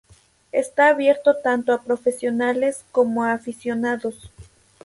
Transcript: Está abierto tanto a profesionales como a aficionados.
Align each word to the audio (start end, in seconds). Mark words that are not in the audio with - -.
Está 0.51 0.87
abierto 0.87 1.35
tanto 1.43 1.73
a 1.73 1.83
profesionales 1.83 2.83
como 2.91 3.23
a 3.23 3.33
aficionados. 3.33 4.31